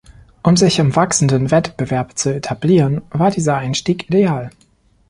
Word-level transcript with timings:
Um 0.41 0.57
sich 0.57 0.79
im 0.79 0.95
wachsenden 0.95 1.51
Wettbewerb 1.51 2.17
zu 2.17 2.33
etablieren, 2.33 3.03
war 3.11 3.29
dieser 3.29 3.57
Einstieg 3.59 4.09
ideal. 4.09 4.49